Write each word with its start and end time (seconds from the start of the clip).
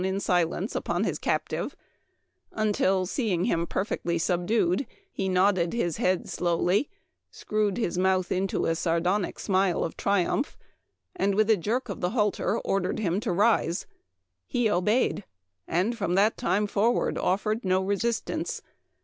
Hence 0.03 0.73
upon 0.75 1.03
his 1.03 1.19
captive, 1.19 1.75
until, 2.53 3.05
seeing 3.05 3.43
him 3.45 3.67
perfectly 3.67 4.17
subdued, 4.17 4.87
he 5.11 5.29
nodded 5.29 5.73
his 5.73 5.97
head 5.97 6.27
slowly 6.27 6.89
his 7.29 7.97
mouth 7.99 8.31
into 8.31 8.65
a 8.65 8.73
sardonic 8.73 9.37
smile 9.37 9.83
of 9.83 9.95
triumph, 9.95 10.57
and 11.15 11.35
with 11.35 11.51
a 11.51 11.55
jerk 11.57 11.87
of 11.87 12.01
the 12.01 12.09
halter 12.17 12.57
ordered 12.61 12.97
him 12.97 13.19
to 13.19 13.75
He 14.47 14.67
obeyed, 14.67 15.23
and 15.67 15.95
from 15.95 16.15
that 16.15 16.35
time 16.35 16.65
forwar 16.65 17.11
^nce. 17.11 18.61